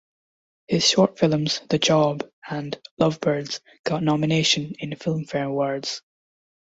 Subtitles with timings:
[0.67, 6.01] His short films The job and Love birds got nomination in Filmfare Awards.